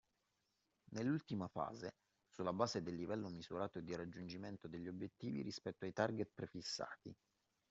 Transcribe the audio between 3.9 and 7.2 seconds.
raggiungimento degli obiettivi rispetto ai target prefissati